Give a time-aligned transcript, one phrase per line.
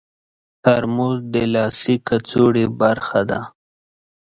[0.63, 3.41] ترموز د لاسي کڅوړې برخه ده.